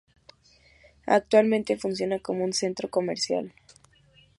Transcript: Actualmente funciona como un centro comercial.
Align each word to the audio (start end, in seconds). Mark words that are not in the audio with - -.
Actualmente 1.05 1.77
funciona 1.77 2.17
como 2.17 2.43
un 2.43 2.53
centro 2.53 2.89
comercial. 2.89 3.53